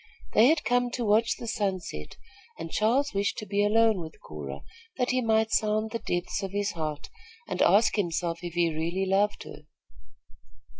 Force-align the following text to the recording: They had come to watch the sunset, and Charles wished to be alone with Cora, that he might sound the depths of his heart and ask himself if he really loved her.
They 0.33 0.47
had 0.47 0.63
come 0.63 0.89
to 0.93 1.05
watch 1.05 1.37
the 1.37 1.45
sunset, 1.47 2.17
and 2.57 2.71
Charles 2.71 3.13
wished 3.13 3.37
to 3.37 3.45
be 3.45 3.63
alone 3.63 3.99
with 4.01 4.19
Cora, 4.19 4.63
that 4.97 5.11
he 5.11 5.21
might 5.21 5.51
sound 5.51 5.91
the 5.91 5.99
depths 5.99 6.41
of 6.41 6.49
his 6.53 6.71
heart 6.71 7.09
and 7.47 7.61
ask 7.61 7.97
himself 7.97 8.39
if 8.43 8.55
he 8.55 8.73
really 8.73 9.05
loved 9.05 9.43
her. 9.43 9.67